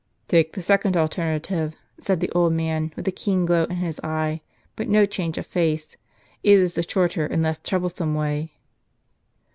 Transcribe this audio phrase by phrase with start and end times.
[0.27, 4.41] "Take the second alternative," said tlie old man, with a keen glow in his eye,
[4.75, 5.95] but no change of face;"
[6.43, 8.51] it is the shorter, and less troublesome, way."